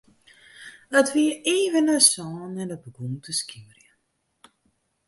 [0.99, 3.99] It wie even nei sânen en it begûn te skimerjen.